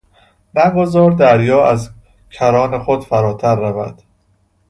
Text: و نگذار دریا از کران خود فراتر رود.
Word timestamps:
و 0.55 0.67
نگذار 0.69 1.11
دریا 1.11 1.65
از 1.67 1.91
کران 2.31 2.83
خود 2.83 3.03
فراتر 3.03 3.55
رود. 3.55 4.01